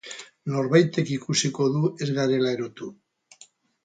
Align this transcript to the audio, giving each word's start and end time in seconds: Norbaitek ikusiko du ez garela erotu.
Norbaitek 0.51 1.11
ikusiko 1.17 1.67
du 1.75 1.81
ez 2.05 2.07
garela 2.15 2.55
erotu. 2.57 2.89